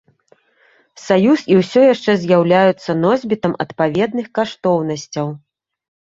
Саюз 1.07 1.43
і 1.55 1.57
ўсё 1.59 1.83
яшчэ 1.93 2.11
з'яўляюцца 2.23 2.91
носьбітамі 3.03 3.61
адпаведных 3.67 4.27
каштоўнасцяў. 4.41 5.27